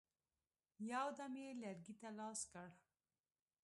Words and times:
یو 0.91 1.05
دم 1.17 1.33
یې 1.43 1.49
لرګي 1.61 1.93
ته 2.01 2.09
لاس 2.19 2.39
کړ. 2.51 2.67